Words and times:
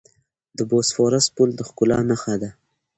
د 0.57 0.59
بوسفورس 0.69 1.25
پل 1.35 1.49
د 1.55 1.61
ښکلا 1.67 1.99
نښه 2.09 2.35
ده. 2.41 2.49